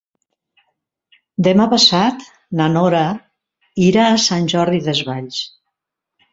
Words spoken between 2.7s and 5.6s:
Nora irà a Sant Jordi Desvalls.